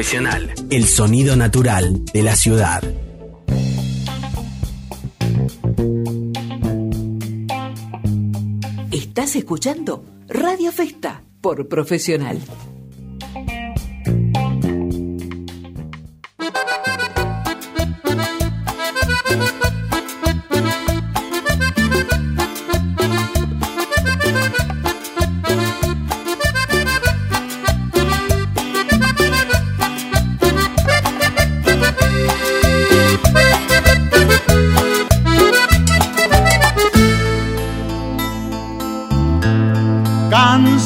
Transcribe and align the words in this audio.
profesional. 0.00 0.54
El 0.70 0.86
sonido 0.86 1.36
natural 1.36 2.06
de 2.06 2.22
la 2.22 2.34
ciudad. 2.34 2.82
Estás 8.90 9.36
escuchando 9.36 10.02
Radio 10.26 10.72
Festa 10.72 11.22
por 11.42 11.68
Profesional. 11.68 12.38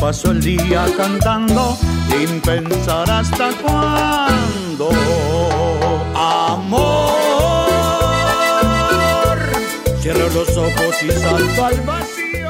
paso 0.00 0.30
el 0.30 0.40
día 0.40 0.86
cantando 0.96 1.76
sin 2.08 2.40
pensar 2.40 3.10
hasta 3.10 3.50
cuándo. 3.62 4.88
Amor, 6.14 7.18
cierro 10.00 10.30
los 10.30 10.56
ojos 10.56 11.02
y 11.02 11.10
salto 11.10 11.64
al 11.64 11.80
vacío. 11.82 12.48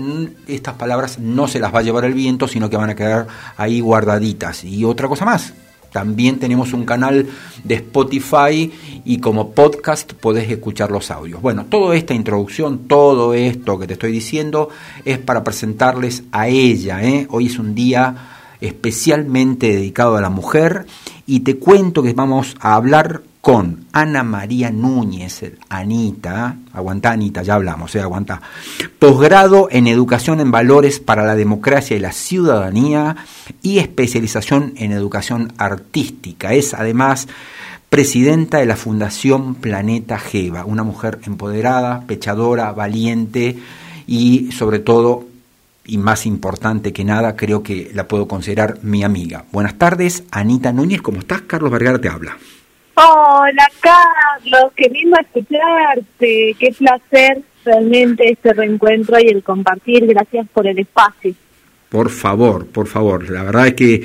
estas 0.47 0.75
palabras 0.75 1.19
no 1.19 1.49
se 1.49 1.61
las 1.61 1.75
va 1.75 1.79
a 1.79 1.83
llevar 1.83 2.05
el 2.05 2.13
viento, 2.13 2.47
sino 2.47 2.69
que 2.69 2.77
van 2.77 2.91
a 2.91 2.95
quedar 2.95 3.27
ahí 3.57 3.81
guardaditas. 3.81 4.65
Y 4.65 4.85
otra 4.85 5.09
cosa 5.09 5.25
más, 5.25 5.55
también 5.93 6.39
tenemos 6.39 6.73
un 6.73 6.85
canal 6.85 7.27
de 7.65 7.75
Spotify 7.77 8.71
y 9.05 9.19
como 9.19 9.53
podcast 9.53 10.13
podés 10.13 10.51
escuchar 10.51 10.91
los 10.91 11.11
audios. 11.11 11.41
Bueno, 11.41 11.67
toda 11.67 11.97
esta 11.97 12.15
introducción, 12.15 12.89
todo 12.89 13.35
esto 13.35 13.79
que 13.79 13.87
te 13.87 13.95
estoy 13.95 14.13
diciendo 14.13 14.69
es 15.05 15.19
para 15.19 15.45
presentarles 15.45 16.25
a 16.33 16.49
ella. 16.49 17.03
¿eh? 17.03 17.27
Hoy 17.31 17.47
es 17.47 17.59
un 17.59 17.75
día 17.75 18.15
especialmente 18.61 19.69
dedicado 19.69 20.17
a 20.17 20.21
la 20.21 20.31
mujer 20.31 20.87
y 21.27 21.41
te 21.41 21.57
cuento 21.57 22.03
que 22.03 22.13
vamos 22.13 22.57
a 22.61 22.75
hablar 22.75 23.23
con 23.49 23.87
Ana 23.93 24.25
María 24.25 24.71
Núñez, 24.71 25.43
Anita, 25.71 26.59
aguanta 26.75 27.13
Anita, 27.13 27.43
ya 27.43 27.55
hablamos, 27.55 27.95
eh, 27.95 28.01
aguanta, 28.03 28.43
posgrado 28.99 29.69
en 29.71 29.87
Educación 29.87 30.41
en 30.41 30.51
Valores 30.51 31.01
para 31.01 31.25
la 31.25 31.35
Democracia 31.35 31.97
y 31.97 32.01
la 32.01 32.13
Ciudadanía 32.13 33.17
y 33.63 33.79
especialización 33.79 34.75
en 34.77 34.93
Educación 34.93 35.55
Artística. 35.57 36.53
Es 36.53 36.75
además 36.75 37.27
presidenta 37.89 38.59
de 38.59 38.67
la 38.67 38.77
Fundación 38.77 39.55
Planeta 39.55 40.19
Geva, 40.19 40.67
una 40.67 40.83
mujer 40.83 41.19
empoderada, 41.25 42.03
pechadora, 42.07 42.73
valiente 42.73 43.57
y 44.07 44.53
sobre 44.53 44.79
todo, 44.79 45.25
y 45.87 45.97
más 45.97 46.27
importante 46.27 46.93
que 46.93 47.03
nada, 47.03 47.35
creo 47.35 47.63
que 47.63 47.93
la 47.95 48.09
puedo 48.09 48.29
considerar 48.29 48.81
mi 48.83 49.05
amiga. 49.05 49.47
Buenas 49.53 49.79
tardes, 49.79 50.25
Anita 50.33 50.71
Núñez, 50.71 51.01
¿cómo 51.01 51.21
estás? 51.21 51.41
Carlos 51.41 51.71
Vergara 51.71 51.99
te 51.99 52.11
habla. 52.11 52.37
Hola 53.01 53.71
Carlos, 53.79 54.73
qué 54.75 54.89
lindo 54.89 55.17
escucharte, 55.21 56.57
qué 56.59 56.75
placer 56.77 57.43
realmente 57.65 58.29
este 58.29 58.53
reencuentro 58.53 59.21
y 59.21 59.29
el 59.29 59.45
compartir, 59.45 60.05
gracias 60.05 60.49
por 60.53 60.67
el 60.67 60.81
espacio. 60.81 61.33
Por 61.89 62.11
favor, 62.11 62.67
por 62.67 62.89
favor, 62.89 63.31
la 63.31 63.45
verdad 63.45 63.69
es 63.69 63.75
que 63.75 64.05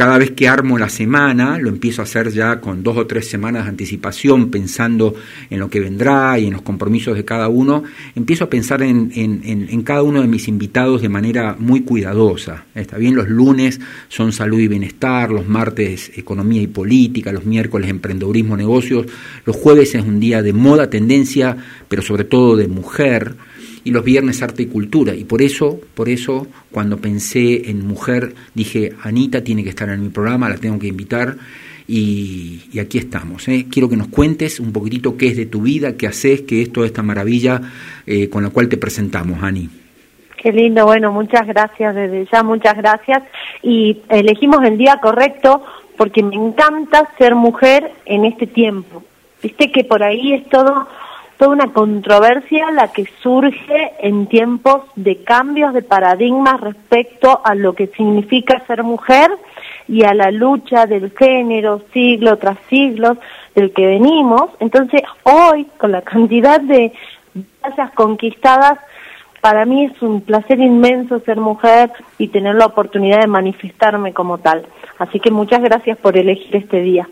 cada 0.00 0.16
vez 0.16 0.30
que 0.30 0.48
armo 0.48 0.78
la 0.78 0.88
semana, 0.88 1.58
lo 1.58 1.68
empiezo 1.68 2.00
a 2.00 2.04
hacer 2.04 2.30
ya 2.30 2.58
con 2.58 2.82
dos 2.82 2.96
o 2.96 3.06
tres 3.06 3.28
semanas 3.28 3.64
de 3.64 3.68
anticipación, 3.68 4.50
pensando 4.50 5.14
en 5.50 5.60
lo 5.60 5.68
que 5.68 5.78
vendrá 5.78 6.38
y 6.38 6.46
en 6.46 6.54
los 6.54 6.62
compromisos 6.62 7.14
de 7.14 7.26
cada 7.26 7.48
uno, 7.48 7.82
empiezo 8.14 8.44
a 8.44 8.48
pensar 8.48 8.80
en, 8.80 9.12
en, 9.14 9.82
cada 9.82 10.02
uno 10.02 10.22
de 10.22 10.26
mis 10.26 10.48
invitados 10.48 11.02
de 11.02 11.10
manera 11.10 11.54
muy 11.58 11.82
cuidadosa. 11.82 12.64
Está 12.74 12.96
bien, 12.96 13.14
los 13.14 13.28
lunes 13.28 13.78
son 14.08 14.32
salud 14.32 14.58
y 14.58 14.68
bienestar, 14.68 15.30
los 15.32 15.46
martes 15.46 16.12
economía 16.16 16.62
y 16.62 16.66
política, 16.66 17.30
los 17.30 17.44
miércoles 17.44 17.90
emprendedurismo, 17.90 18.56
negocios, 18.56 19.04
los 19.44 19.54
jueves 19.54 19.94
es 19.94 20.02
un 20.02 20.18
día 20.18 20.40
de 20.40 20.54
moda, 20.54 20.88
tendencia, 20.88 21.58
pero 21.88 22.00
sobre 22.00 22.24
todo 22.24 22.56
de 22.56 22.68
mujer 22.68 23.36
y 23.84 23.90
los 23.90 24.04
viernes 24.04 24.42
arte 24.42 24.62
y 24.62 24.66
cultura. 24.66 25.14
Y 25.14 25.24
por 25.24 25.42
eso, 25.42 25.80
por 25.94 26.08
eso, 26.08 26.46
cuando 26.70 26.98
pensé 26.98 27.70
en 27.70 27.86
mujer, 27.86 28.34
dije, 28.54 28.92
Anita 29.02 29.42
tiene 29.42 29.62
que 29.62 29.70
estar 29.70 29.88
en 29.88 30.02
mi 30.02 30.08
programa, 30.08 30.48
la 30.48 30.56
tengo 30.56 30.78
que 30.78 30.88
invitar. 30.88 31.36
Y, 31.88 32.78
aquí 32.78 32.98
estamos. 32.98 33.48
¿eh? 33.48 33.66
Quiero 33.70 33.88
que 33.88 33.96
nos 33.96 34.08
cuentes 34.08 34.60
un 34.60 34.72
poquitito 34.72 35.16
qué 35.16 35.26
es 35.26 35.36
de 35.36 35.46
tu 35.46 35.62
vida, 35.62 35.96
qué 35.96 36.06
haces, 36.06 36.42
qué 36.42 36.62
es 36.62 36.72
toda 36.72 36.86
esta 36.86 37.02
maravilla 37.02 37.60
eh, 38.06 38.28
con 38.28 38.44
la 38.44 38.50
cual 38.50 38.68
te 38.68 38.76
presentamos, 38.76 39.42
Ani. 39.42 39.68
Qué 40.40 40.52
lindo, 40.52 40.86
bueno, 40.86 41.12
muchas 41.12 41.46
gracias 41.46 41.94
desde 41.94 42.26
ya, 42.32 42.42
muchas 42.42 42.76
gracias. 42.76 43.24
Y 43.62 43.98
elegimos 44.08 44.64
el 44.64 44.78
día 44.78 44.98
correcto 45.02 45.62
porque 45.96 46.22
me 46.22 46.34
encanta 46.36 47.10
ser 47.18 47.34
mujer 47.34 47.92
en 48.06 48.24
este 48.24 48.46
tiempo. 48.46 49.02
Viste 49.42 49.70
que 49.70 49.84
por 49.84 50.02
ahí 50.02 50.32
es 50.32 50.48
todo 50.48 50.88
toda 51.40 51.52
una 51.52 51.72
controversia 51.72 52.70
la 52.70 52.88
que 52.88 53.06
surge 53.22 53.92
en 54.00 54.26
tiempos 54.26 54.82
de 54.94 55.24
cambios 55.24 55.72
de 55.72 55.80
paradigmas 55.80 56.60
respecto 56.60 57.40
a 57.42 57.54
lo 57.54 57.72
que 57.72 57.86
significa 57.86 58.62
ser 58.66 58.82
mujer 58.82 59.30
y 59.88 60.04
a 60.04 60.12
la 60.12 60.30
lucha 60.30 60.84
del 60.84 61.10
género 61.16 61.80
siglo 61.94 62.36
tras 62.36 62.58
siglo 62.68 63.16
del 63.54 63.72
que 63.72 63.86
venimos. 63.86 64.50
Entonces, 64.60 65.00
hoy, 65.22 65.64
con 65.78 65.92
la 65.92 66.02
cantidad 66.02 66.60
de 66.60 66.92
batallas 67.62 67.90
conquistadas, 67.92 68.78
para 69.40 69.64
mí 69.64 69.86
es 69.86 70.02
un 70.02 70.20
placer 70.20 70.60
inmenso 70.60 71.20
ser 71.20 71.38
mujer 71.38 71.90
y 72.18 72.28
tener 72.28 72.54
la 72.54 72.66
oportunidad 72.66 73.22
de 73.22 73.26
manifestarme 73.28 74.12
como 74.12 74.36
tal. 74.36 74.66
Así 74.98 75.18
que 75.18 75.30
muchas 75.30 75.62
gracias 75.62 75.96
por 75.96 76.18
elegir 76.18 76.54
este 76.54 76.82
día. 76.82 77.08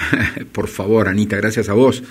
Por 0.52 0.68
favor, 0.68 1.08
Anita, 1.08 1.36
gracias 1.36 1.68
a 1.68 1.74
vos. 1.74 2.02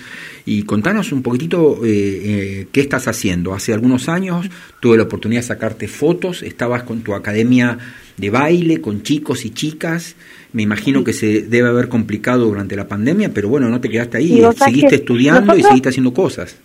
Y 0.46 0.62
contanos 0.62 1.12
un 1.12 1.22
poquitito 1.22 1.84
eh, 1.84 1.88
eh, 1.90 2.66
qué 2.72 2.80
estás 2.80 3.08
haciendo. 3.08 3.54
Hace 3.54 3.72
algunos 3.72 4.08
años 4.08 4.48
tuve 4.80 4.96
la 4.96 5.04
oportunidad 5.04 5.40
de 5.40 5.46
sacarte 5.46 5.88
fotos, 5.88 6.42
estabas 6.42 6.82
con 6.84 7.02
tu 7.02 7.14
academia 7.14 7.78
de 8.16 8.30
baile, 8.30 8.80
con 8.80 9.02
chicos 9.02 9.44
y 9.44 9.50
chicas. 9.50 10.16
Me 10.52 10.62
imagino 10.62 11.04
que 11.04 11.12
se 11.12 11.42
debe 11.42 11.68
haber 11.68 11.88
complicado 11.88 12.46
durante 12.46 12.76
la 12.76 12.88
pandemia, 12.88 13.30
pero 13.32 13.48
bueno, 13.48 13.68
no 13.68 13.80
te 13.80 13.88
quedaste 13.88 14.18
ahí, 14.18 14.42
seguiste 14.56 14.96
estudiando 14.96 15.56
y 15.56 15.62
seguiste 15.62 15.90
haciendo 15.90 16.12
cosas. 16.12 16.58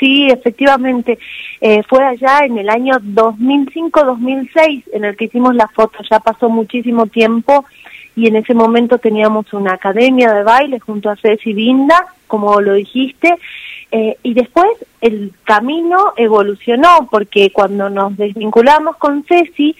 Sí, 0.00 0.28
efectivamente. 0.30 1.18
Eh, 1.60 1.82
fue 1.86 2.02
allá 2.02 2.46
en 2.46 2.56
el 2.56 2.70
año 2.70 2.94
2005-2006 2.94 4.84
en 4.94 5.04
el 5.04 5.14
que 5.14 5.26
hicimos 5.26 5.54
la 5.54 5.68
foto. 5.68 5.98
Ya 6.10 6.18
pasó 6.20 6.48
muchísimo 6.48 7.06
tiempo 7.06 7.66
y 8.20 8.26
en 8.26 8.36
ese 8.36 8.52
momento 8.52 8.98
teníamos 8.98 9.50
una 9.54 9.72
academia 9.72 10.34
de 10.34 10.42
baile 10.42 10.78
junto 10.78 11.08
a 11.08 11.16
Ceci 11.16 11.54
Binda, 11.54 12.06
como 12.26 12.60
lo 12.60 12.74
dijiste, 12.74 13.38
eh, 13.90 14.18
y 14.22 14.34
después 14.34 14.68
el 15.00 15.32
camino 15.44 16.12
evolucionó 16.16 17.08
porque 17.10 17.50
cuando 17.50 17.88
nos 17.88 18.14
desvinculamos 18.18 18.96
con 18.98 19.24
Ceci, 19.24 19.74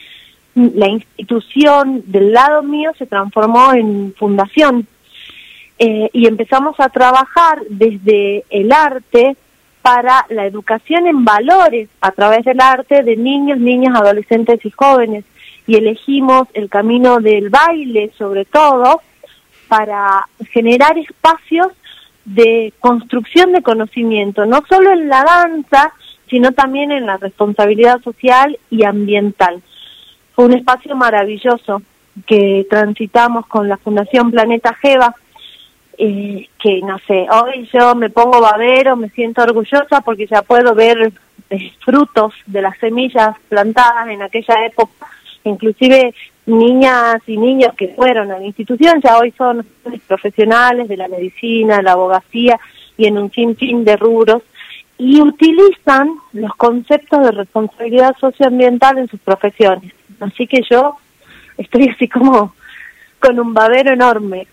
la 0.55 0.89
institución 0.89 2.03
del 2.07 2.33
lado 2.33 2.63
mío 2.63 2.93
se 2.97 3.05
transformó 3.05 3.75
en 3.75 4.15
fundación 4.17 4.87
eh, 5.79 6.09
y 6.15 6.27
empezamos 6.27 6.81
a 6.81 6.89
trabajar 6.89 7.61
desde 7.69 8.45
el 8.49 8.73
arte 8.73 9.37
para 9.83 10.25
la 10.31 10.47
educación 10.47 11.07
en 11.07 11.27
valores 11.27 11.91
a 12.01 12.11
través 12.13 12.47
del 12.47 12.61
arte 12.61 13.03
de 13.03 13.17
niños, 13.19 13.59
niñas, 13.59 13.95
adolescentes 13.95 14.65
y 14.65 14.71
jóvenes. 14.71 15.25
Y 15.71 15.77
elegimos 15.77 16.49
el 16.55 16.69
camino 16.69 17.21
del 17.21 17.49
baile, 17.49 18.11
sobre 18.19 18.45
todo, 18.45 19.03
para 19.69 20.27
generar 20.51 20.99
espacios 20.99 21.69
de 22.25 22.73
construcción 22.81 23.53
de 23.53 23.63
conocimiento, 23.63 24.47
no 24.47 24.65
solo 24.69 24.91
en 24.91 25.09
la 25.09 25.23
danza, 25.23 25.93
sino 26.29 26.51
también 26.51 26.91
en 26.91 27.07
la 27.07 27.19
responsabilidad 27.19 28.03
social 28.03 28.59
y 28.69 28.83
ambiental. 28.83 29.63
Fue 30.33 30.47
un 30.47 30.55
espacio 30.55 30.97
maravilloso 30.97 31.83
que 32.27 32.67
transitamos 32.69 33.47
con 33.47 33.69
la 33.69 33.77
Fundación 33.77 34.33
Planeta 34.33 34.75
Jeva, 34.75 35.15
eh, 35.97 36.49
que 36.61 36.81
no 36.83 36.99
sé, 37.07 37.29
hoy 37.31 37.71
yo 37.73 37.95
me 37.95 38.11
pongo 38.11 38.41
babero, 38.41 38.97
me 38.97 39.09
siento 39.11 39.45
orgullosa 39.45 40.01
porque 40.01 40.27
ya 40.27 40.43
puedo 40.43 40.75
ver 40.75 41.13
eh, 41.49 41.73
frutos 41.79 42.35
de 42.47 42.61
las 42.61 42.77
semillas 42.79 43.37
plantadas 43.49 44.09
en 44.09 44.21
aquella 44.21 44.67
época, 44.67 45.07
inclusive 45.45 46.15
niñas 46.47 47.23
y 47.27 47.37
niños 47.37 47.75
que 47.77 47.89
fueron 47.89 48.31
a 48.31 48.39
la 48.39 48.45
institución 48.45 49.01
ya 49.03 49.19
hoy 49.19 49.33
son 49.37 49.65
profesionales 50.07 50.89
de 50.89 50.97
la 50.97 51.09
medicina, 51.09 51.79
de 51.79 51.83
la 51.83 51.93
abogacía 51.93 52.59
y 52.97 53.07
en 53.07 53.19
un 53.19 53.31
sinfín 53.31 53.85
de 53.85 53.97
rubros 53.97 54.43
y 54.99 55.21
utilizan 55.21 56.11
los 56.33 56.55
conceptos 56.57 57.25
de 57.25 57.31
responsabilidad 57.31 58.15
socioambiental 58.21 58.99
en 58.99 59.09
sus 59.09 59.21
profesiones. 59.21 59.93
Así 60.21 60.47
que 60.47 60.63
yo 60.69 60.97
estoy 61.57 61.89
así 61.89 62.07
como 62.09 62.55
con 63.19 63.39
un 63.39 63.55
babero 63.55 63.93
enorme 63.93 64.47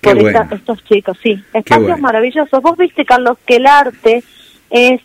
por 0.00 0.18
estos 0.18 0.84
chicos, 0.84 1.18
sí. 1.22 1.42
Espacios 1.52 2.00
maravillosos. 2.00 2.62
Vos 2.62 2.76
viste, 2.76 3.04
Carlos, 3.04 3.38
que 3.46 3.56
el 3.56 3.66
arte 3.66 4.22
es 4.70 5.00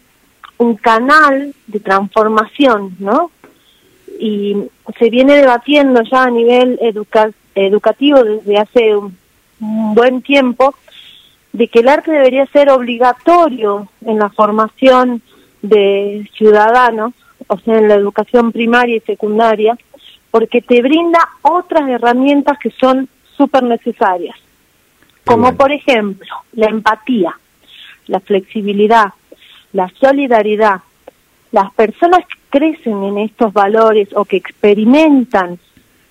un 0.58 0.76
canal 0.76 1.54
de 1.68 1.80
transformación, 1.80 2.96
¿no? 3.00 3.32
Y 4.24 4.56
se 5.00 5.10
viene 5.10 5.36
debatiendo 5.36 6.04
ya 6.04 6.24
a 6.24 6.30
nivel 6.30 6.80
educativo 7.56 8.24
desde 8.24 8.58
hace 8.58 8.96
un, 8.96 9.18
buen 9.60 10.22
tiempo 10.22 10.76
de 11.54 11.68
que 11.68 11.80
el 11.80 11.90
arte 11.90 12.12
debería 12.12 12.46
ser 12.48 12.70
obligatorio 12.70 13.88
en 14.06 14.18
la 14.20 14.30
formación 14.30 15.22
de 15.62 16.28
ciudadanos, 16.36 17.14
o 17.48 17.58
sea, 17.60 17.78
en 17.78 17.88
la 17.88 17.96
educación 17.96 18.52
primaria 18.52 18.96
y 18.96 19.02
secundaria, 19.02 19.78
porque 20.32 20.62
te 20.62 20.82
brinda 20.82 21.20
otras 21.42 21.90
herramientas 21.90 22.58
que 22.58 22.72
son 22.72 23.10
súper 23.38 23.64
necesarias 23.64 24.36
como 25.26 25.56
por 25.56 25.72
ejemplo 25.72 26.36
la 26.54 26.68
empatía, 26.68 27.38
la 28.08 28.20
flexibilidad, 28.20 29.14
la 29.74 29.92
solidaridad. 30.00 30.82
Las 31.52 31.72
personas 31.74 32.26
crecen 32.52 33.04
en 33.04 33.18
estos 33.18 33.52
valores 33.52 34.10
o 34.14 34.26
que 34.26 34.38
experimentan 34.38 35.58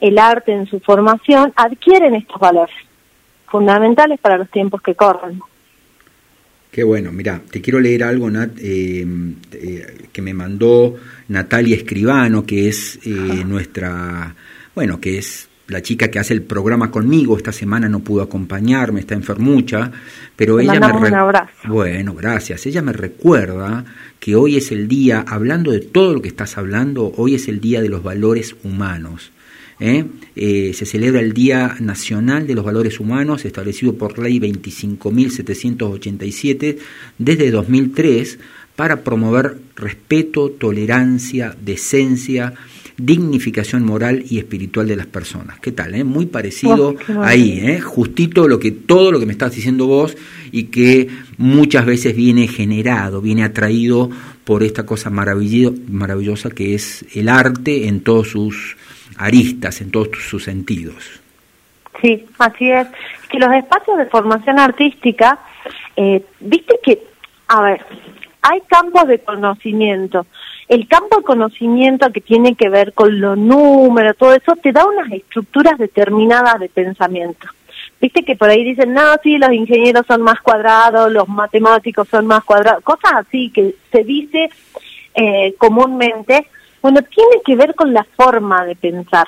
el 0.00 0.19
arte 0.19 0.52
en 0.52 0.66
su 0.66 0.81
formación 0.81 1.52
adquieren 1.54 2.14
estos 2.14 2.40
valores 2.40 2.75
fundamentales 3.46 4.19
para 4.19 4.38
los 4.38 4.50
tiempos 4.50 4.81
que 4.81 4.94
corren. 4.94 5.40
Qué 6.70 6.84
bueno, 6.84 7.12
mira, 7.12 7.42
te 7.50 7.60
quiero 7.60 7.81
leer 7.81 8.04
algo 8.04 8.31
Nat, 8.31 8.52
eh, 8.60 9.04
eh, 9.52 10.06
que 10.12 10.22
me 10.22 10.32
mandó 10.32 10.96
Natalia 11.28 11.76
Escribano, 11.76 12.46
que 12.46 12.69
es 12.69 12.98
eh, 13.04 13.44
nuestra, 13.44 14.34
bueno, 14.75 15.00
que 15.00 15.19
es 15.19 15.50
la 15.70 15.82
chica 15.82 16.08
que 16.08 16.19
hace 16.19 16.34
el 16.34 16.43
programa 16.43 16.90
conmigo 16.90 17.37
esta 17.37 17.52
semana 17.52 17.88
no 17.88 18.00
pudo 18.00 18.22
acompañarme, 18.22 18.99
está 19.00 19.14
enfermucha, 19.14 19.93
pero 20.37 20.61
ella 20.61 20.78
me 20.81 20.93
un 20.93 21.14
abrazo. 21.14 21.50
Bueno, 21.69 22.14
gracias. 22.14 22.67
Ella 22.67 22.82
me 22.82 22.93
recuerda 22.93 23.87
que 24.19 24.37
hoy 24.37 24.56
es 24.56 24.72
el 24.72 24.88
día, 24.88 25.25
hablando 25.26 25.70
de 25.70 25.81
todo 25.81 26.12
lo 26.14 26.22
que 26.22 26.28
estás 26.28 26.56
hablando, 26.58 27.12
hoy 27.17 27.37
es 27.37 27.49
el 27.49 27.61
día 27.61 27.81
de 27.81 27.88
los 27.88 28.02
valores 28.02 28.56
humanos. 28.64 29.31
¿eh? 29.78 30.05
Eh, 30.37 30.72
se 30.75 30.84
celebra 30.87 31.20
el 31.20 31.32
Día 31.32 31.76
Nacional 31.81 32.46
de 32.46 32.55
los 32.55 32.64
Valores 32.64 33.00
Humanos, 33.00 33.44
establecido 33.44 33.94
por 33.94 34.17
Ley 34.19 34.38
25.787 34.38 36.78
desde 37.19 37.50
2003, 37.50 38.38
para 38.76 39.02
promover 39.02 39.58
respeto, 39.76 40.50
tolerancia, 40.50 41.56
decencia, 41.61 42.55
dignificación 43.05 43.85
moral 43.85 44.25
y 44.29 44.38
espiritual 44.38 44.88
de 44.88 44.97
las 44.97 45.06
personas. 45.06 45.58
¿Qué 45.61 45.73
tal? 45.73 45.94
Eh? 45.94 46.05
Muy 46.05 46.26
parecido 46.26 46.97
oh, 47.08 47.23
ahí, 47.23 47.61
¿eh? 47.62 47.81
justito 47.81 48.49
lo 48.49 48.58
que 48.58 48.70
todo 48.70 49.12
lo 49.12 49.20
que 49.20 49.26
me 49.26 49.32
estás 49.32 49.55
diciendo 49.55 49.87
vos 49.87 50.17
y 50.52 50.64
que 50.64 51.08
muchas 51.38 51.87
veces 51.87 52.14
viene 52.14 52.47
generado, 52.49 53.20
viene 53.20 53.44
atraído 53.44 54.11
por 54.44 54.62
esta 54.62 54.85
cosa 54.85 55.11
maravillosa 55.11 56.50
que 56.50 56.75
es 56.75 57.05
el 57.14 57.29
arte 57.29 57.88
en 57.88 58.02
todos 58.02 58.29
sus 58.29 58.76
aristas, 59.17 59.81
en 59.81 59.91
todos 59.91 60.08
sus 60.19 60.44
sentidos. 60.44 61.20
Sí, 62.00 62.24
así 62.39 62.70
es. 62.70 62.86
Que 63.29 63.39
los 63.39 63.53
espacios 63.53 63.98
de 63.98 64.06
formación 64.06 64.58
artística, 64.58 65.39
eh, 65.96 66.24
viste 66.41 66.79
que, 66.82 67.03
a 67.48 67.63
ver, 67.63 67.84
hay 68.43 68.60
campos 68.69 69.06
de 69.06 69.19
conocimiento 69.19 70.27
el 70.70 70.86
campo 70.86 71.17
de 71.17 71.24
conocimiento 71.24 72.12
que 72.12 72.20
tiene 72.20 72.55
que 72.55 72.69
ver 72.69 72.93
con 72.93 73.20
los 73.20 73.36
números, 73.36 74.17
todo 74.17 74.32
eso, 74.32 74.55
te 74.55 74.70
da 74.70 74.86
unas 74.86 75.10
estructuras 75.10 75.77
determinadas 75.77 76.60
de 76.60 76.69
pensamiento. 76.69 77.48
Viste 78.00 78.22
que 78.22 78.36
por 78.36 78.48
ahí 78.48 78.62
dicen, 78.62 78.94
no, 78.94 79.03
sí, 79.20 79.36
los 79.36 79.53
ingenieros 79.53 80.06
son 80.06 80.22
más 80.22 80.41
cuadrados, 80.41 81.10
los 81.10 81.29
matemáticos 81.29 82.06
son 82.08 82.29
más 82.29 82.44
cuadrados, 82.44 82.84
cosas 82.84 83.15
así 83.15 83.50
que 83.50 83.74
se 83.91 84.05
dice 84.05 84.48
eh, 85.17 85.56
comúnmente. 85.58 86.46
Bueno, 86.81 87.00
tiene 87.03 87.43
que 87.44 87.56
ver 87.56 87.74
con 87.74 87.93
la 87.93 88.05
forma 88.05 88.65
de 88.65 88.77
pensar, 88.77 89.27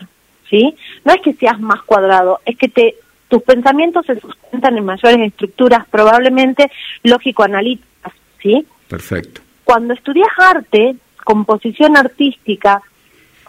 ¿sí? 0.49 0.77
No 1.05 1.13
es 1.13 1.21
que 1.23 1.33
seas 1.33 1.59
más 1.59 1.83
cuadrado, 1.83 2.39
es 2.47 2.57
que 2.57 2.69
te 2.69 2.95
tus 3.27 3.43
pensamientos 3.43 4.07
se 4.07 4.21
sustentan 4.21 4.77
en 4.79 4.85
mayores 4.85 5.19
estructuras, 5.19 5.89
probablemente 5.89 6.71
lógico-analíticas, 7.03 8.13
¿sí? 8.41 8.65
Perfecto. 8.89 9.41
Cuando 9.65 9.95
estudias 9.95 10.29
arte, 10.39 10.97
composición 11.25 11.97
artística, 11.97 12.83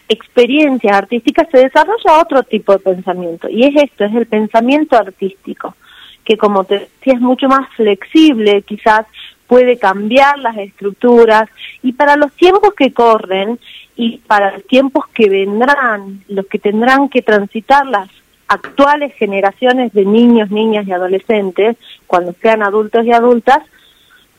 experiencias 0.07 0.95
artísticas, 0.95 1.47
se 1.51 1.59
desarrolla 1.59 2.21
otro 2.21 2.43
tipo 2.43 2.73
de 2.73 2.79
pensamiento. 2.79 3.49
Y 3.49 3.63
es 3.63 3.75
esto, 3.83 4.05
es 4.05 4.15
el 4.15 4.25
pensamiento 4.25 4.97
artístico, 4.97 5.75
que 6.23 6.37
como 6.37 6.63
te 6.63 6.79
decía 6.79 7.13
es 7.13 7.21
mucho 7.21 7.47
más 7.47 7.69
flexible, 7.75 8.61
quizás 8.63 9.05
puede 9.47 9.77
cambiar 9.77 10.39
las 10.39 10.57
estructuras 10.57 11.49
y 11.81 11.93
para 11.93 12.15
los 12.15 12.31
tiempos 12.33 12.73
que 12.73 12.93
corren 12.93 13.59
y 13.95 14.17
para 14.19 14.53
los 14.53 14.65
tiempos 14.65 15.05
que 15.13 15.29
vendrán, 15.29 16.23
los 16.27 16.47
que 16.47 16.59
tendrán 16.59 17.09
que 17.09 17.21
transitar 17.21 17.85
las 17.85 18.09
actuales 18.47 19.13
generaciones 19.15 19.93
de 19.93 20.05
niños, 20.05 20.51
niñas 20.51 20.87
y 20.87 20.91
adolescentes, 20.91 21.77
cuando 22.07 22.33
sean 22.41 22.63
adultos 22.63 23.05
y 23.05 23.11
adultas, 23.11 23.59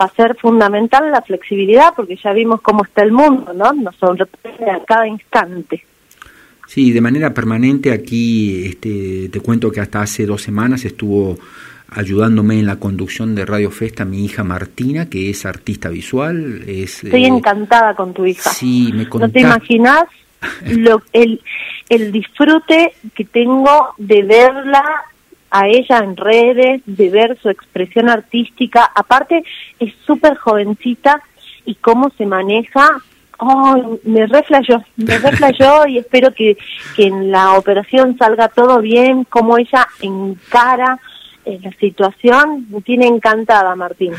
va 0.01 0.07
a 0.07 0.15
ser 0.15 0.37
fundamental 0.37 1.11
la 1.11 1.23
flexibilidad 1.23 1.95
porque 1.95 2.17
ya 2.17 2.33
vimos 2.33 2.61
cómo 2.61 2.85
está 2.85 3.03
el 3.03 3.13
mundo, 3.13 3.53
¿no? 3.53 3.73
Nos 3.73 3.97
sorprende 3.97 4.71
a 4.71 4.85
cada 4.85 5.07
instante. 5.07 5.85
Sí, 6.67 6.93
de 6.93 7.01
manera 7.01 7.33
permanente 7.33 7.93
aquí 7.93 8.67
este, 8.67 9.29
te 9.29 9.41
cuento 9.41 9.71
que 9.71 9.81
hasta 9.81 10.03
hace 10.03 10.27
dos 10.27 10.43
semanas 10.43 10.85
estuvo 10.85 11.39
ayudándome 11.89 12.59
en 12.59 12.67
la 12.67 12.77
conducción 12.77 13.35
de 13.35 13.45
Radio 13.45 13.71
Festa 13.71 14.05
mi 14.05 14.25
hija 14.25 14.43
Martina, 14.43 15.09
que 15.09 15.31
es 15.31 15.47
artista 15.47 15.89
visual. 15.89 16.65
Es, 16.67 17.05
Estoy 17.05 17.27
encantada 17.27 17.95
con 17.95 18.13
tu 18.13 18.27
hija. 18.27 18.51
Sí, 18.51 18.91
me 18.93 19.05
No 19.05 19.31
te 19.31 19.41
imaginas 19.41 20.05
lo, 20.67 21.03
el, 21.13 21.41
el 21.89 22.13
disfrute 22.13 22.95
que 23.15 23.25
tengo 23.25 23.95
de 23.99 24.23
verla 24.23 24.83
a 25.55 25.69
ella 25.69 25.99
en 25.99 26.17
redes, 26.17 26.83
de 26.85 27.11
ver 27.11 27.39
su 27.41 27.49
expresión 27.49 28.09
artística. 28.09 28.91
Aparte, 28.93 29.45
es 29.79 29.95
súper 30.05 30.37
jovencita 30.37 31.23
y 31.65 31.77
cómo 31.77 32.11
se 32.19 32.27
maneja. 32.27 32.91
Oh, 33.39 34.01
me 34.03 34.27
reflejó, 34.27 34.83
me 34.97 35.17
reflejó 35.17 35.87
y 35.89 35.99
espero 35.99 36.35
que, 36.35 36.59
que 36.97 37.07
en 37.07 37.31
la 37.31 37.53
operación 37.53 38.19
salga 38.19 38.49
todo 38.49 38.81
bien, 38.81 39.23
cómo 39.23 39.57
ella 39.57 39.87
encara 40.01 40.99
eh, 41.45 41.61
la 41.63 41.71
situación. 41.79 42.67
Me 42.69 42.81
tiene 42.81 43.07
encantada, 43.07 43.77
Martín. 43.77 44.13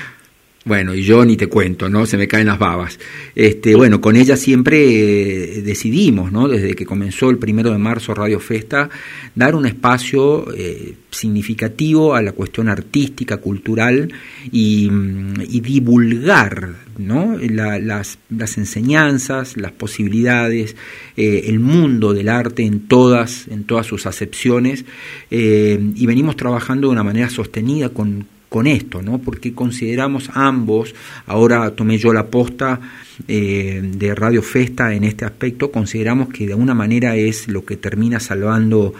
Bueno, 0.68 0.96
y 0.96 1.04
yo 1.04 1.24
ni 1.24 1.38
te 1.38 1.46
cuento, 1.46 1.90
¿no? 1.90 2.08
Se 2.08 2.18
me 2.18 2.28
caen 2.28 2.48
las 2.48 2.58
babas. 2.58 2.98
Este, 3.36 3.76
bueno, 3.76 4.02
con 4.02 4.16
ella 4.16 4.36
siempre 4.36 5.60
eh, 5.60 5.62
decidimos, 5.62 6.32
¿no? 6.32 6.48
Desde 6.48 6.74
que 6.74 6.88
comenzó 6.88 7.30
el 7.30 7.38
primero 7.38 7.70
de 7.70 7.78
marzo 7.78 8.16
Radio 8.16 8.40
Festa, 8.40 8.90
dar 9.36 9.54
un 9.54 9.68
espacio 9.68 10.52
eh, 10.58 10.96
significativo 11.12 12.16
a 12.16 12.24
la 12.24 12.32
cuestión 12.32 12.68
artística, 12.68 13.38
cultural 13.38 14.12
y, 14.52 14.90
mm, 14.90 15.34
divulgar, 15.62 16.74
¿no? 16.98 17.38
las, 17.38 18.18
las, 18.30 18.58
enseñanzas, 18.58 19.58
las 19.58 19.72
posibilidades, 19.72 20.76
eh, 21.16 21.44
el 21.46 21.60
mundo 21.60 22.12
del 22.12 22.28
arte 22.28 22.64
en 22.64 22.88
todas, 22.88 23.48
en 23.50 23.66
todas 23.66 23.86
sus 23.86 24.08
acepciones, 24.08 24.84
y 25.30 26.06
venimos 26.08 26.36
trabajando 26.38 26.88
de 26.88 26.94
una 26.94 27.04
manera 27.04 27.30
sostenida 27.30 27.90
con 27.90 28.26
con 28.56 28.68
esto, 28.68 29.02
¿no? 29.02 29.18
porque 29.18 29.54
consideramos 29.54 30.30
ambos, 30.34 30.96
ahora 31.26 31.72
tomé 31.72 31.98
yo 31.98 32.14
la 32.14 32.28
posta 32.28 32.80
eh, 33.28 33.82
de 33.84 34.16
Radio 34.16 34.42
Festa 34.42 34.94
en 34.94 35.04
este 35.04 35.26
aspecto, 35.26 35.72
consideramos 35.72 36.30
que 36.30 36.46
de 36.46 36.54
alguna 36.54 36.74
manera 36.74 37.18
es 37.18 37.50
lo 37.50 37.66
que 37.66 37.76
termina 37.76 38.22
salvando 38.22 38.94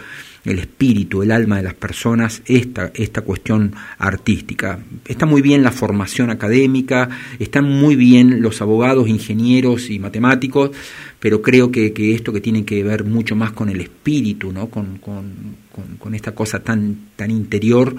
el 0.44 0.58
espíritu, 0.58 1.22
el 1.22 1.32
alma 1.32 1.56
de 1.56 1.62
las 1.62 1.72
personas, 1.72 2.42
esta, 2.44 2.90
esta 2.94 3.22
cuestión 3.22 3.74
artística. 3.96 4.78
Está 5.06 5.24
muy 5.24 5.40
bien 5.40 5.62
la 5.62 5.72
formación 5.72 6.28
académica, 6.28 7.08
están 7.38 7.64
muy 7.64 7.96
bien 7.96 8.42
los 8.42 8.60
abogados, 8.60 9.08
ingenieros 9.08 9.88
y 9.88 9.98
matemáticos, 9.98 10.72
pero 11.18 11.40
creo 11.40 11.70
que, 11.70 11.94
que 11.94 12.14
esto 12.14 12.30
que 12.30 12.42
tiene 12.42 12.66
que 12.66 12.84
ver 12.84 13.04
mucho 13.04 13.34
más 13.34 13.52
con 13.52 13.70
el 13.70 13.80
espíritu, 13.80 14.52
¿no? 14.52 14.68
con, 14.68 14.98
con, 14.98 15.56
con, 15.98 16.14
esta 16.14 16.32
cosa 16.32 16.60
tan, 16.60 17.08
tan 17.16 17.30
interior, 17.30 17.96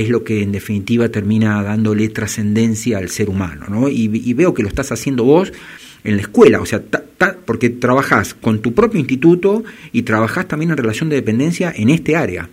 es 0.00 0.08
lo 0.08 0.24
que 0.24 0.42
en 0.42 0.52
definitiva 0.52 1.08
termina 1.08 1.62
dándole 1.62 2.08
trascendencia 2.08 2.98
al 2.98 3.08
ser 3.08 3.28
humano. 3.28 3.66
¿no? 3.68 3.88
Y, 3.88 4.10
y 4.12 4.34
veo 4.34 4.54
que 4.54 4.62
lo 4.62 4.68
estás 4.68 4.92
haciendo 4.92 5.24
vos 5.24 5.52
en 6.06 6.16
la 6.16 6.22
escuela, 6.22 6.60
o 6.60 6.66
sea, 6.66 6.80
porque 7.44 7.68
trabajás 7.68 8.32
con 8.34 8.62
tu 8.62 8.72
propio 8.72 9.00
instituto 9.00 9.64
y 9.92 10.02
trabajás 10.02 10.46
también 10.46 10.70
en 10.70 10.76
relación 10.76 11.08
de 11.08 11.16
dependencia 11.16 11.72
en 11.74 11.90
este 11.90 12.16
área. 12.16 12.48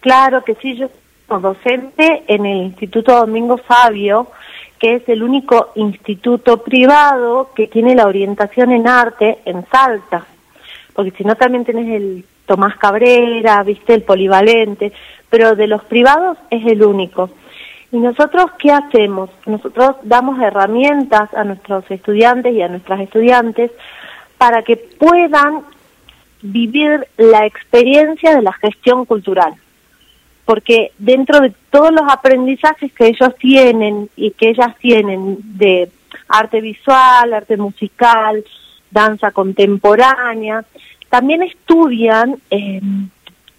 Claro 0.00 0.44
que 0.44 0.54
sí, 0.56 0.76
yo 0.76 0.90
soy 1.28 1.40
docente 1.40 2.24
en 2.26 2.44
el 2.44 2.66
Instituto 2.66 3.16
Domingo 3.16 3.56
Fabio, 3.56 4.28
que 4.78 4.96
es 4.96 5.08
el 5.08 5.22
único 5.22 5.72
instituto 5.76 6.62
privado 6.62 7.50
que 7.54 7.66
tiene 7.68 7.94
la 7.94 8.06
orientación 8.06 8.70
en 8.70 8.86
arte 8.86 9.38
en 9.44 9.64
Salta, 9.72 10.26
porque 10.92 11.12
si 11.12 11.24
no 11.24 11.36
también 11.36 11.64
tenés 11.64 11.88
el 11.88 12.24
Tomás 12.48 12.78
Cabrera, 12.78 13.62
viste, 13.62 13.92
el 13.92 14.02
polivalente, 14.02 14.90
pero 15.28 15.54
de 15.54 15.66
los 15.66 15.84
privados 15.84 16.38
es 16.50 16.66
el 16.66 16.82
único. 16.82 17.30
¿Y 17.92 17.98
nosotros 17.98 18.46
qué 18.58 18.72
hacemos? 18.72 19.28
Nosotros 19.44 19.96
damos 20.02 20.40
herramientas 20.40 21.32
a 21.34 21.44
nuestros 21.44 21.84
estudiantes 21.90 22.54
y 22.54 22.62
a 22.62 22.68
nuestras 22.68 23.00
estudiantes 23.00 23.70
para 24.38 24.62
que 24.62 24.76
puedan 24.76 25.60
vivir 26.40 27.06
la 27.18 27.44
experiencia 27.44 28.34
de 28.34 28.42
la 28.42 28.52
gestión 28.54 29.04
cultural. 29.04 29.54
Porque 30.46 30.92
dentro 30.98 31.40
de 31.40 31.52
todos 31.70 31.92
los 31.92 32.10
aprendizajes 32.10 32.90
que 32.94 33.08
ellos 33.08 33.34
tienen 33.38 34.08
y 34.16 34.30
que 34.30 34.50
ellas 34.50 34.74
tienen 34.78 35.36
de 35.42 35.90
arte 36.28 36.62
visual, 36.62 37.34
arte 37.34 37.58
musical, 37.58 38.42
danza 38.90 39.32
contemporánea, 39.32 40.64
también 41.08 41.42
estudian 41.42 42.36
eh, 42.50 42.80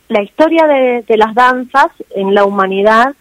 la 0.08 0.22
historia 0.22 0.68
de, 0.68 1.04
de 1.08 1.18
las 1.18 1.34
danzas 1.34 1.88
en 2.12 2.34
la 2.34 2.46
humanidad 2.46 3.16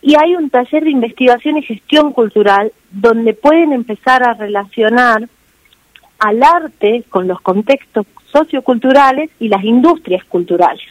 y 0.00 0.16
hay 0.16 0.34
un 0.34 0.50
taller 0.50 0.84
de 0.84 0.90
investigación 0.90 1.56
y 1.56 1.62
gestión 1.62 2.12
cultural 2.12 2.72
donde 2.90 3.32
pueden 3.32 3.72
empezar 3.72 4.22
a 4.22 4.34
relacionar 4.34 5.28
al 6.18 6.42
arte 6.42 7.04
con 7.08 7.26
los 7.26 7.40
contextos 7.40 8.06
socioculturales 8.30 9.30
y 9.38 9.48
las 9.48 9.64
industrias 9.64 10.24
culturales. 10.24 10.84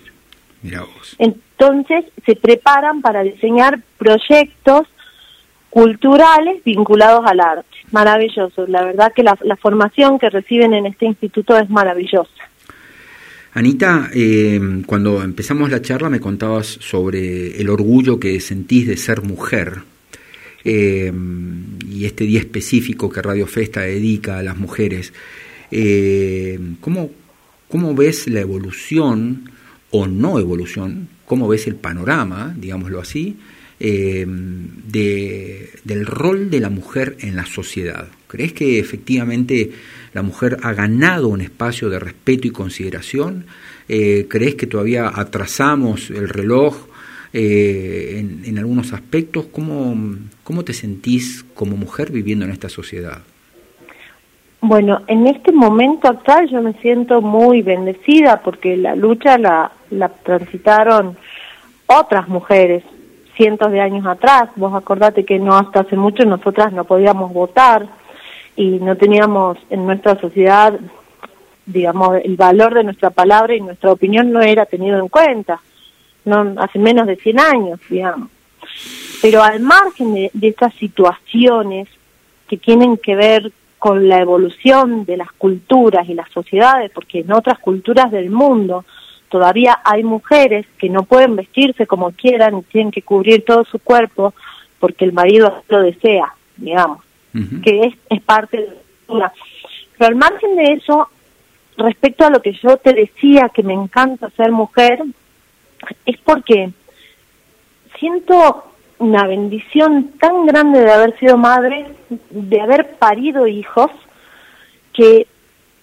Entonces 1.20 2.06
se 2.26 2.36
preparan 2.36 3.02
para 3.02 3.22
diseñar 3.22 3.80
proyectos 3.98 4.88
culturales 5.70 6.64
vinculados 6.64 7.26
al 7.26 7.40
arte. 7.40 7.73
Maravilloso, 7.94 8.66
la 8.68 8.84
verdad 8.84 9.14
que 9.16 9.22
la, 9.22 9.38
la 9.44 9.56
formación 9.56 10.18
que 10.18 10.30
reciben 10.30 10.74
en 10.74 10.88
este 10.88 11.06
instituto 11.06 11.56
es 11.58 11.70
maravillosa. 11.70 12.32
Anita, 13.54 14.10
eh, 14.16 14.60
cuando 14.88 15.22
empezamos 15.22 15.70
la 15.70 15.80
charla 15.80 16.10
me 16.10 16.20
contabas 16.20 16.66
sobre 16.66 17.62
el 17.62 17.70
orgullo 17.70 18.20
que 18.20 18.40
sentís 18.40 18.88
de 18.88 18.98
ser 18.98 19.22
mujer 19.22 19.84
eh, 20.64 21.14
y 21.88 22.06
este 22.06 22.24
día 22.24 22.40
específico 22.40 23.12
que 23.12 23.22
Radio 23.22 23.46
Festa 23.46 23.82
dedica 23.82 24.40
a 24.40 24.44
las 24.44 24.58
mujeres. 24.58 25.14
Eh, 25.70 26.60
¿cómo, 26.82 27.12
¿Cómo 27.68 27.94
ves 27.94 28.28
la 28.28 28.40
evolución 28.40 29.52
o 29.92 30.08
no 30.08 30.40
evolución? 30.40 31.10
¿Cómo 31.26 31.48
ves 31.48 31.68
el 31.68 31.76
panorama, 31.76 32.56
digámoslo 32.58 33.00
así, 33.00 33.38
de, 33.80 35.70
del 35.84 36.06
rol 36.06 36.50
de 36.50 36.60
la 36.60 36.70
mujer 36.70 37.18
en 37.20 37.36
la 37.36 37.46
sociedad? 37.46 38.08
¿Crees 38.28 38.54
que 38.54 38.80
efectivamente 38.80 39.72
la 40.14 40.24
mujer 40.24 40.58
ha 40.64 40.74
ganado 40.74 41.28
un 41.28 41.42
espacio 41.42 41.90
de 41.90 42.00
respeto 42.00 42.48
y 42.48 42.52
consideración? 42.52 43.46
Eh, 43.88 44.26
¿Crees 44.30 44.56
que 44.56 44.66
todavía 44.66 45.12
atrasamos 45.14 46.10
el 46.10 46.30
reloj 46.30 46.88
eh, 47.32 48.26
en, 48.44 48.58
algunos 48.58 48.94
aspectos? 48.94 49.46
¿Cómo, 49.52 49.96
¿Cómo 50.44 50.64
te 50.64 50.74
sentís 50.74 51.46
como 51.54 51.78
mujer 51.78 52.12
viviendo 52.12 52.46
en 52.46 52.52
esta 52.52 52.70
sociedad? 52.70 53.22
Bueno, 54.62 55.02
en 55.08 55.28
este 55.28 55.52
momento 55.52 56.08
actual 56.08 56.50
yo 56.50 56.62
me 56.62 56.74
siento 56.82 57.22
muy 57.22 57.62
bendecida 57.62 58.42
porque 58.42 58.78
la 58.78 58.96
lucha 58.96 59.38
la, 59.38 59.72
la 59.90 60.10
transitaron 60.10 61.18
otras 61.86 62.30
mujeres 62.30 62.84
cientos 63.36 63.72
de 63.72 63.82
años 63.82 64.06
atrás. 64.06 64.50
Vos 64.56 64.74
acordate 64.74 65.26
que 65.26 65.40
no 65.40 65.56
hasta 65.56 65.82
hace 65.82 65.96
mucho 65.96 66.26
nosotras 66.26 66.74
no 66.74 66.86
podíamos 66.86 67.34
votar 67.34 67.88
y 68.56 68.80
no 68.80 68.96
teníamos 68.96 69.58
en 69.70 69.86
nuestra 69.86 70.20
sociedad, 70.20 70.80
digamos, 71.66 72.18
el 72.24 72.36
valor 72.36 72.74
de 72.76 72.84
nuestra 72.84 73.10
palabra 73.10 73.56
y 73.56 73.62
nuestra 73.62 73.92
opinión 73.92 74.32
no 74.32 74.42
era 74.42 74.66
tenido 74.66 75.00
en 75.00 75.08
cuenta, 75.08 75.62
no 76.26 76.54
hace 76.58 76.80
menos 76.80 77.08
de 77.08 77.16
100 77.16 77.40
años, 77.40 77.80
digamos. 77.90 78.30
Pero 79.22 79.42
al 79.42 79.60
margen 79.60 80.14
de, 80.14 80.32
de 80.34 80.48
estas 80.48 80.74
situaciones 80.76 81.88
que 82.48 82.58
tienen 82.58 82.98
que 82.98 83.16
ver 83.16 83.52
con 83.80 84.08
la 84.08 84.20
evolución 84.20 85.04
de 85.06 85.18
las 85.18 85.32
culturas 85.34 86.08
y 86.08 86.14
las 86.14 86.30
sociedades, 86.30 86.92
porque 86.92 87.20
en 87.20 87.34
otras 87.34 87.60
culturas 87.60 88.12
del 88.12 88.30
mundo 88.30 88.86
todavía 89.34 89.80
hay 89.84 90.04
mujeres 90.04 90.68
que 90.78 90.90
no 90.90 91.06
pueden 91.06 91.36
vestirse 91.36 91.88
como 91.88 92.12
quieran 92.12 92.60
y 92.60 92.62
tienen 92.62 92.92
que 92.92 93.02
cubrir 93.02 93.44
todo 93.44 93.66
su 93.66 93.80
cuerpo 93.80 94.36
porque 94.80 95.06
el 95.06 95.12
marido 95.12 95.64
lo 95.70 95.82
desea, 95.82 96.36
digamos 96.56 97.00
que 97.64 97.80
es, 97.88 97.96
es 98.12 98.22
parte 98.22 98.58
de 98.58 98.78
la 99.08 99.34
Pero 99.98 100.08
al 100.08 100.16
margen 100.16 100.56
de 100.56 100.74
eso, 100.74 101.10
respecto 101.78 102.28
a 102.28 102.30
lo 102.30 102.44
que 102.44 102.54
yo 102.54 102.78
te 102.78 102.94
decía, 102.94 103.50
que 103.50 103.64
me 103.64 103.74
encanta 103.74 104.30
ser 104.38 104.52
mujer, 104.52 105.02
es 106.06 106.18
porque 106.20 106.70
siento 107.98 108.66
una 109.00 109.26
bendición 109.26 110.12
tan 110.20 110.46
grande 110.46 110.80
de 110.82 110.92
haber 110.92 111.18
sido 111.18 111.38
madre, 111.38 111.88
de 112.30 112.62
haber 112.62 112.98
parido 113.00 113.48
hijos, 113.48 113.90
que 114.94 115.26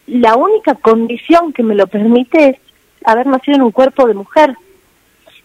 la 0.06 0.36
única 0.36 0.76
condición 0.76 1.52
que 1.52 1.64
me 1.64 1.74
lo 1.74 1.88
permite 1.88 2.50
es 2.50 2.69
haber 3.04 3.26
nacido 3.26 3.56
en 3.56 3.62
un 3.62 3.72
cuerpo 3.72 4.06
de 4.06 4.14
mujer. 4.14 4.54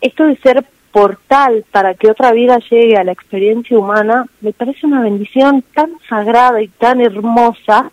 Esto 0.02 0.26
de 0.26 0.38
ser 0.38 0.66
portal 0.92 1.66
para 1.72 1.94
que 1.94 2.10
otra 2.10 2.32
vida 2.32 2.60
llegue 2.70 2.96
a 2.98 3.04
la 3.04 3.12
experiencia 3.12 3.78
humana, 3.78 4.26
me 4.40 4.54
parece 4.54 4.88
una 4.88 5.02
bendición 5.02 5.64
tan 5.74 5.92
sagrada 6.08 6.62
y 6.62 6.70
tan 6.70 7.02
hermosa. 7.02 7.92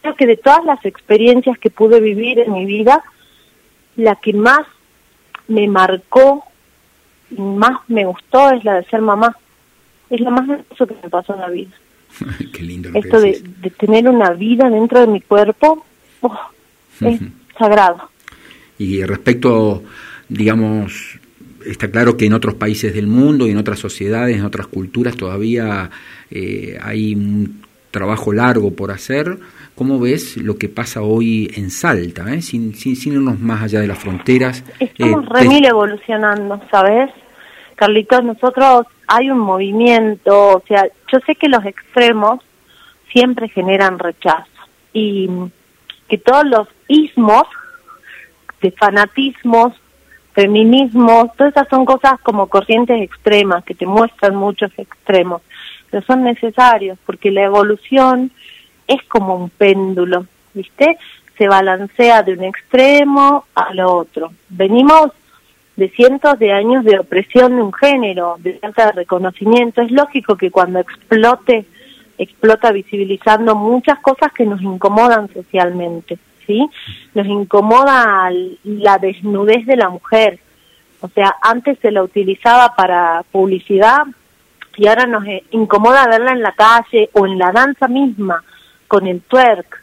Creo 0.00 0.16
que 0.16 0.26
de 0.26 0.36
todas 0.36 0.64
las 0.64 0.84
experiencias 0.84 1.58
que 1.58 1.70
pude 1.70 2.00
vivir 2.00 2.38
en 2.38 2.52
mi 2.52 2.64
vida, 2.64 3.02
la 3.96 4.16
que 4.16 4.32
más 4.32 4.62
me 5.46 5.68
marcó 5.68 6.44
más 7.38 7.80
me 7.88 8.04
gustó 8.04 8.50
es 8.50 8.64
la 8.64 8.74
de 8.74 8.84
ser 8.84 9.00
mamá. 9.00 9.36
Es 10.10 10.20
lo 10.20 10.30
más 10.30 10.48
hermoso 10.48 10.86
que 10.86 10.94
me 11.02 11.08
pasó 11.08 11.34
en 11.34 11.40
la 11.40 11.48
vida. 11.48 11.70
Qué 12.52 12.62
lindo 12.62 12.90
lo 12.90 12.98
Esto 12.98 13.20
que 13.20 13.32
de, 13.32 13.42
de 13.60 13.70
tener 13.70 14.08
una 14.08 14.30
vida 14.30 14.68
dentro 14.68 15.00
de 15.00 15.06
mi 15.06 15.20
cuerpo 15.20 15.84
oh, 16.20 16.38
es 17.00 17.20
sagrado. 17.58 18.10
Y 18.82 19.04
respecto, 19.04 19.82
digamos, 20.28 21.18
está 21.64 21.88
claro 21.90 22.16
que 22.16 22.26
en 22.26 22.32
otros 22.32 22.54
países 22.54 22.92
del 22.92 23.06
mundo 23.06 23.46
y 23.46 23.52
en 23.52 23.58
otras 23.58 23.78
sociedades, 23.78 24.36
en 24.36 24.44
otras 24.44 24.66
culturas 24.66 25.16
todavía 25.16 25.90
eh, 26.30 26.78
hay 26.82 27.14
un 27.14 27.62
trabajo 27.92 28.32
largo 28.32 28.74
por 28.74 28.90
hacer. 28.90 29.38
¿Cómo 29.76 30.00
ves 30.00 30.36
lo 30.36 30.56
que 30.56 30.68
pasa 30.68 31.02
hoy 31.02 31.50
en 31.54 31.70
Salta, 31.70 32.34
eh? 32.34 32.42
sin, 32.42 32.74
sin, 32.74 32.96
sin 32.96 33.12
irnos 33.14 33.38
más 33.38 33.62
allá 33.62 33.80
de 33.80 33.86
las 33.86 33.98
fronteras? 33.98 34.64
Estamos 34.80 35.24
Eh, 35.24 35.28
remil 35.30 35.64
evolucionando, 35.64 36.60
¿sabes? 36.70 37.10
Carlitos, 37.76 38.24
nosotros 38.24 38.86
hay 39.06 39.30
un 39.30 39.38
movimiento, 39.38 40.56
o 40.56 40.62
sea, 40.66 40.86
yo 41.12 41.18
sé 41.26 41.34
que 41.36 41.48
los 41.48 41.64
extremos 41.64 42.40
siempre 43.12 43.48
generan 43.48 43.98
rechazo 43.98 44.46
y 44.92 45.28
que 46.08 46.18
todos 46.18 46.44
los 46.46 46.68
ismos 46.88 47.44
de 48.62 48.70
fanatismos, 48.70 49.74
feminismos, 50.32 51.34
todas 51.36 51.54
esas 51.54 51.68
son 51.68 51.84
cosas 51.84 52.18
como 52.20 52.46
corrientes 52.46 53.02
extremas 53.02 53.64
que 53.64 53.74
te 53.74 53.84
muestran 53.84 54.34
muchos 54.34 54.70
extremos, 54.78 55.42
pero 55.90 56.04
son 56.06 56.22
necesarios 56.22 56.98
porque 57.04 57.30
la 57.30 57.42
evolución 57.44 58.30
es 58.86 59.02
como 59.08 59.36
un 59.36 59.50
péndulo, 59.50 60.26
¿viste? 60.54 60.96
Se 61.36 61.48
balancea 61.48 62.22
de 62.22 62.34
un 62.34 62.44
extremo 62.44 63.44
al 63.54 63.80
otro. 63.80 64.32
Venimos 64.48 65.10
de 65.76 65.88
cientos 65.90 66.38
de 66.38 66.52
años 66.52 66.84
de 66.84 66.98
opresión 66.98 67.56
de 67.56 67.62
un 67.62 67.72
género, 67.72 68.36
de 68.38 68.54
falta 68.54 68.86
de 68.86 68.92
reconocimiento. 68.92 69.82
Es 69.82 69.90
lógico 69.90 70.36
que 70.36 70.50
cuando 70.50 70.78
explote, 70.78 71.64
explota 72.18 72.70
visibilizando 72.72 73.54
muchas 73.56 73.98
cosas 74.00 74.32
que 74.32 74.44
nos 74.44 74.60
incomodan 74.62 75.32
socialmente, 75.32 76.18
Nos 77.14 77.26
incomoda 77.26 78.30
la 78.64 78.98
desnudez 78.98 79.66
de 79.66 79.76
la 79.76 79.88
mujer. 79.88 80.38
O 81.00 81.08
sea, 81.08 81.34
antes 81.42 81.78
se 81.80 81.90
la 81.90 82.02
utilizaba 82.02 82.74
para 82.76 83.24
publicidad 83.30 84.04
y 84.76 84.86
ahora 84.86 85.06
nos 85.06 85.24
incomoda 85.50 86.06
verla 86.06 86.32
en 86.32 86.42
la 86.42 86.52
calle 86.52 87.10
o 87.12 87.26
en 87.26 87.38
la 87.38 87.52
danza 87.52 87.88
misma, 87.88 88.42
con 88.88 89.06
el 89.06 89.20
twerk. 89.22 89.82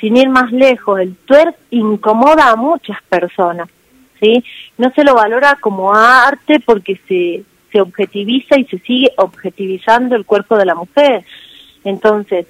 Sin 0.00 0.16
ir 0.16 0.28
más 0.28 0.50
lejos, 0.52 1.00
el 1.00 1.16
twerk 1.16 1.56
incomoda 1.70 2.50
a 2.50 2.56
muchas 2.56 2.98
personas. 3.08 3.68
¿sí? 4.20 4.44
No 4.76 4.90
se 4.92 5.04
lo 5.04 5.14
valora 5.14 5.56
como 5.60 5.94
arte 5.94 6.60
porque 6.60 7.00
se, 7.08 7.44
se 7.72 7.80
objetiviza 7.80 8.58
y 8.58 8.64
se 8.64 8.78
sigue 8.78 9.12
objetivizando 9.16 10.16
el 10.16 10.24
cuerpo 10.24 10.56
de 10.56 10.66
la 10.66 10.74
mujer. 10.74 11.24
Entonces, 11.84 12.46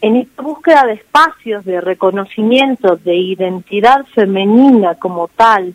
en 0.00 0.16
esta 0.16 0.42
búsqueda 0.42 0.84
de 0.84 0.94
espacios, 0.94 1.64
de 1.64 1.80
reconocimiento, 1.80 2.96
de 2.96 3.16
identidad 3.16 4.04
femenina 4.14 4.94
como 4.94 5.28
tal, 5.28 5.74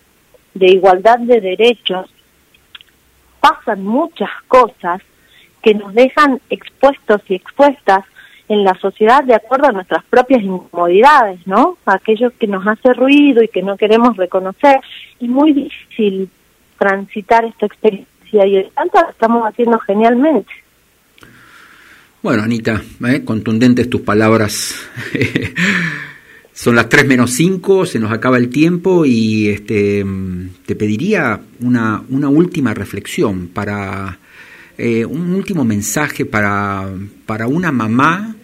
de 0.53 0.67
igualdad 0.67 1.19
de 1.19 1.41
derechos, 1.41 2.09
pasan 3.39 3.83
muchas 3.83 4.29
cosas 4.47 5.01
que 5.61 5.73
nos 5.73 5.93
dejan 5.93 6.39
expuestos 6.49 7.21
y 7.27 7.35
expuestas 7.35 8.05
en 8.49 8.63
la 8.63 8.75
sociedad 8.75 9.23
de 9.23 9.35
acuerdo 9.35 9.67
a 9.67 9.71
nuestras 9.71 10.03
propias 10.05 10.43
incomodidades, 10.43 11.45
¿no? 11.47 11.77
Aquello 11.85 12.31
que 12.37 12.47
nos 12.47 12.65
hace 12.67 12.93
ruido 12.93 13.41
y 13.41 13.47
que 13.47 13.63
no 13.63 13.77
queremos 13.77 14.17
reconocer. 14.17 14.79
Y 15.19 15.27
muy 15.27 15.53
difícil 15.53 16.29
transitar 16.77 17.45
esta 17.45 17.65
experiencia 17.65 18.45
y 18.45 18.57
el 18.57 18.71
tanto 18.71 19.01
lo 19.01 19.09
estamos 19.09 19.47
haciendo 19.47 19.79
genialmente. 19.79 20.51
Bueno, 22.23 22.41
Anita, 22.41 22.81
¿eh? 23.05 23.25
contundentes 23.25 23.89
tus 23.89 23.99
palabras. 23.99 24.73
Son 26.53 26.73
las 26.73 26.87
3 26.87 27.05
menos 27.05 27.31
5, 27.31 27.85
se 27.85 27.99
nos 27.99 28.13
acaba 28.13 28.37
el 28.37 28.47
tiempo 28.47 29.03
y 29.03 29.49
este, 29.49 30.05
te 30.65 30.77
pediría 30.77 31.41
una, 31.59 32.01
última 32.09 32.73
reflexión 32.73 33.49
para 33.49 34.19
eh, 34.77 35.03
un 35.03 35.33
último 35.33 35.65
mensaje 35.65 36.25
para, 36.25 36.87
para 37.25 37.47
una 37.47 37.73
mamá, 37.73 38.37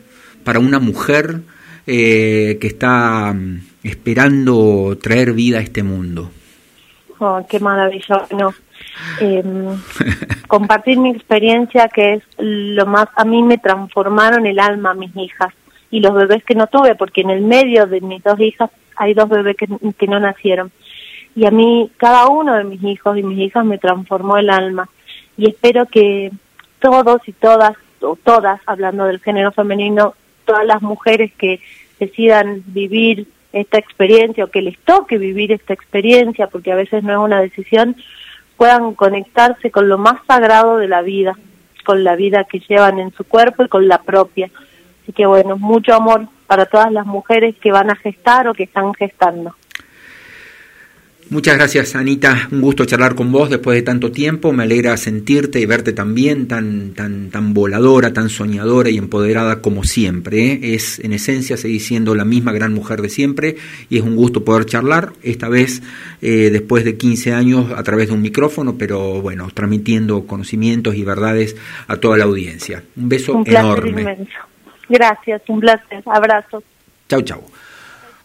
para 0.43 0.59
una 0.59 0.79
mujer 0.79 1.39
eh, 1.87 2.57
que 2.59 2.67
está 2.67 3.33
mm, 3.33 3.61
esperando 3.83 4.97
traer 5.01 5.31
vida 5.31 5.59
a 5.59 5.61
este 5.61 5.83
mundo. 5.83 6.31
Oh, 7.19 7.45
qué 7.49 7.61
maravilla. 7.61 8.25
Bueno, 8.29 8.53
em, 9.19 9.77
compartir 10.47 10.97
mi 10.97 11.11
experiencia 11.11 11.87
que 11.87 12.15
es 12.15 12.23
lo 12.37 12.85
más, 12.85 13.07
a 13.15 13.25
mí 13.25 13.43
me 13.43 13.57
transformaron 13.57 14.45
el 14.45 14.59
alma 14.59 14.93
mis 14.93 15.15
hijas 15.15 15.53
y 15.91 15.99
los 15.99 16.13
bebés 16.13 16.43
que 16.43 16.55
no 16.55 16.67
tuve, 16.67 16.95
porque 16.95 17.21
en 17.21 17.31
el 17.31 17.41
medio 17.41 17.87
de 17.87 18.01
mis 18.01 18.23
dos 18.23 18.39
hijas 18.39 18.69
hay 18.95 19.13
dos 19.13 19.29
bebés 19.29 19.55
que, 19.57 19.67
que 19.97 20.07
no 20.07 20.19
nacieron. 20.19 20.71
Y 21.35 21.45
a 21.45 21.51
mí, 21.51 21.89
cada 21.97 22.27
uno 22.27 22.55
de 22.55 22.63
mis 22.63 22.83
hijos 22.83 23.17
y 23.17 23.23
mis 23.23 23.39
hijas 23.39 23.65
me 23.65 23.77
transformó 23.77 24.37
el 24.37 24.49
alma. 24.49 24.89
Y 25.37 25.47
espero 25.47 25.85
que 25.85 26.31
todos 26.79 27.21
y 27.27 27.31
todas, 27.33 27.77
o 28.01 28.17
todas, 28.17 28.59
hablando 28.65 29.05
del 29.05 29.19
género 29.19 29.51
femenino, 29.51 30.15
todas 30.45 30.65
las 30.65 30.81
mujeres 30.81 31.31
que 31.37 31.61
decidan 31.99 32.63
vivir 32.67 33.27
esta 33.53 33.77
experiencia 33.77 34.43
o 34.43 34.47
que 34.47 34.61
les 34.61 34.77
toque 34.79 35.17
vivir 35.17 35.51
esta 35.51 35.73
experiencia, 35.73 36.47
porque 36.47 36.71
a 36.71 36.75
veces 36.75 37.03
no 37.03 37.13
es 37.13 37.19
una 37.19 37.41
decisión, 37.41 37.95
puedan 38.59 38.93
conectarse 38.93 39.71
con 39.71 39.87
lo 39.87 39.97
más 39.97 40.15
sagrado 40.27 40.77
de 40.77 40.89
la 40.89 41.01
vida, 41.01 41.39
con 41.85 42.03
la 42.03 42.17
vida 42.17 42.43
que 42.43 42.59
llevan 42.59 42.99
en 42.99 43.13
su 43.13 43.23
cuerpo 43.23 43.63
y 43.63 43.69
con 43.69 43.87
la 43.87 44.01
propia. 44.01 44.51
Así 45.01 45.13
que 45.13 45.25
bueno, 45.25 45.57
mucho 45.57 45.93
amor 45.93 46.27
para 46.45 46.65
todas 46.65 46.91
las 46.91 47.05
mujeres 47.05 47.55
que 47.61 47.71
van 47.71 47.89
a 47.89 47.95
gestar 47.95 48.49
o 48.49 48.53
que 48.53 48.63
están 48.63 48.93
gestando. 48.93 49.55
Muchas 51.31 51.57
gracias, 51.57 51.95
Anita. 51.95 52.47
Un 52.51 52.59
gusto 52.59 52.85
charlar 52.85 53.13
con 53.13 53.31
vos 53.31 53.51
después 53.51 53.75
de 53.75 53.83
tanto 53.83 54.11
tiempo. 54.11 54.51
Me 54.51 54.63
alegra 54.63 54.97
sentirte 54.97 55.59
y 55.59 55.67
verte 55.67 55.93
también 55.93 56.47
tan, 56.47 56.95
tan, 56.95 57.29
tan 57.29 57.53
voladora, 57.53 58.11
tan 58.13 58.29
soñadora 58.29 58.89
y 58.89 58.97
empoderada 58.97 59.61
como 59.61 59.83
siempre. 59.83 60.53
¿eh? 60.53 60.59
Es, 60.73 60.97
en 60.97 61.13
esencia, 61.13 61.55
seguir 61.55 61.81
siendo 61.81 62.15
la 62.15 62.25
misma 62.25 62.51
gran 62.51 62.73
mujer 62.73 63.03
de 63.03 63.09
siempre 63.09 63.57
y 63.91 63.99
es 63.99 64.03
un 64.03 64.15
gusto 64.15 64.43
poder 64.43 64.65
charlar, 64.65 65.13
esta 65.21 65.49
vez 65.49 65.83
eh, 66.23 66.49
después 66.51 66.83
de 66.83 66.97
15 66.97 67.31
años 67.33 67.71
a 67.77 67.83
través 67.83 68.07
de 68.07 68.15
un 68.15 68.23
micrófono, 68.23 68.75
pero 68.79 69.21
bueno, 69.21 69.49
transmitiendo 69.53 70.25
conocimientos 70.25 70.95
y 70.95 71.03
verdades 71.03 71.55
a 71.87 71.97
toda 71.97 72.17
la 72.17 72.23
audiencia. 72.23 72.81
Un 72.97 73.07
beso 73.07 73.35
un 73.35 73.43
placer 73.43 73.65
enorme. 73.65 74.01
inmenso. 74.01 74.33
Gracias, 74.89 75.43
un 75.47 75.59
placer. 75.59 76.01
Abrazos. 76.07 76.63
Chau, 77.07 77.21
chau. 77.21 77.43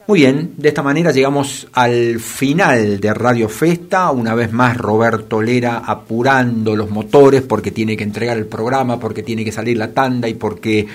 Muy 0.06 0.20
bien, 0.20 0.52
de 0.58 0.68
esta 0.68 0.82
manera 0.82 1.12
llegamos 1.12 1.66
al 1.72 2.20
final 2.20 3.00
de 3.00 3.14
Radio 3.14 3.48
Festa. 3.48 4.10
Una 4.10 4.34
vez 4.34 4.52
más, 4.52 4.76
Roberto 4.76 5.40
Lera 5.40 5.78
apurando 5.78 6.76
los 6.76 6.90
motores 6.90 7.40
porque 7.40 7.70
tiene 7.70 7.96
que 7.96 8.04
entregar 8.04 8.36
el 8.36 8.44
programa, 8.44 9.00
porque 9.00 9.22
tiene 9.22 9.46
que 9.46 9.52
salir 9.52 9.78
la 9.78 9.92
tanda 9.94 10.28
y 10.28 10.34
porque 10.34 10.86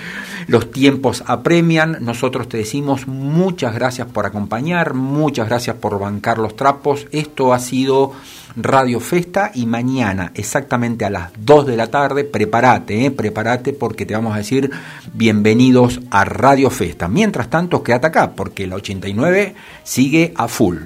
los 0.46 0.70
tiempos 0.70 1.24
apremian. 1.26 1.98
Nosotros 2.02 2.48
te 2.48 2.58
decimos 2.58 3.08
muchas 3.08 3.74
gracias 3.74 4.06
por 4.06 4.26
acompañar, 4.26 4.94
muchas 4.94 5.48
gracias 5.48 5.74
por 5.74 5.98
bancar 5.98 6.38
los 6.38 6.54
trapos. 6.54 7.08
Esto 7.10 7.52
ha 7.52 7.58
sido 7.58 8.12
Radio 8.56 9.00
Festa 9.00 9.50
y 9.54 9.66
mañana, 9.66 10.32
exactamente 10.34 11.04
a 11.04 11.10
las 11.10 11.30
2 11.38 11.66
de 11.66 11.76
la 11.76 11.88
tarde, 11.88 12.24
prepárate, 12.24 13.06
eh, 13.06 13.10
prepárate 13.10 13.72
porque 13.72 14.06
te 14.06 14.14
vamos 14.14 14.34
a 14.34 14.38
decir 14.38 14.70
bienvenidos 15.14 16.00
a 16.10 16.24
Radio 16.24 16.70
Festa. 16.70 17.08
Mientras 17.08 17.50
tanto, 17.50 17.82
quédate 17.82 18.08
acá 18.08 18.32
porque 18.32 18.66
la 18.66 18.76
89 18.76 19.54
sigue 19.84 20.32
a 20.36 20.48
full. 20.48 20.78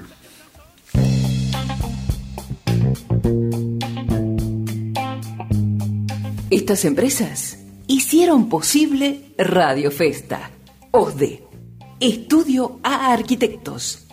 Estas 6.49 6.85
empresas 6.85 7.59
hicieron 7.87 8.49
posible 8.49 9.33
Radio 9.37 9.91
Festa. 9.91 10.51
OSDE. 10.91 11.43
Estudio 11.99 12.79
A 12.83 13.11
Arquitectos. 13.11 14.07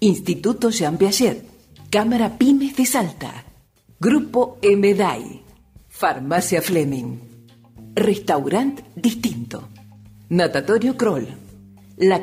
Instituto 0.00 0.70
Jean 0.70 0.96
Piaget. 0.96 1.53
Cámara 1.94 2.38
Pymes 2.38 2.74
de 2.74 2.86
Salta. 2.86 3.44
Grupo 4.00 4.58
MDAI. 4.64 5.44
Farmacia 5.86 6.60
Fleming. 6.60 7.20
Restaurant 7.94 8.80
Distinto. 8.96 9.68
Natatorio 10.30 10.96
Kroll. 10.96 11.28
La 11.98 12.20